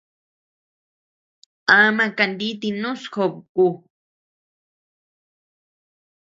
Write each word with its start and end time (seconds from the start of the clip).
Ama 1.77 2.05
kanitinus 2.17 3.01
jobeku. 3.13 3.67